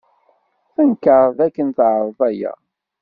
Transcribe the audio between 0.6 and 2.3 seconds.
Tenkeṛ dakken teɛreḍ